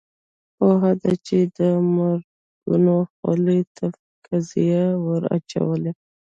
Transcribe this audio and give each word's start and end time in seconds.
پوهه 0.55 0.91
ده 1.01 1.13
چې 1.25 1.37
د 1.57 1.59
مرګونو 1.95 2.95
خولې 3.13 3.59
ته 3.75 3.85
قیضه 4.25 4.79
ور 5.05 5.21
اچوي. 5.35 5.91